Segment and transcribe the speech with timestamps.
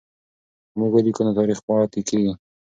[0.69, 2.33] که موږ ولیکو نو تاریخ پاتې کېږي.